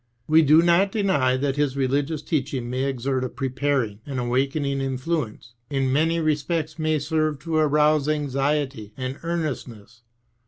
[0.27, 4.97] We do not deny that his religious teaching may exert a preparing and awakening in
[4.97, 10.01] fluence, in many respects may serve to arouse anxiety and earnestness.